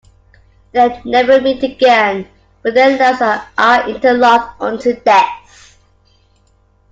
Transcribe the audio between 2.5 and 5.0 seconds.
but their lives are interlocked until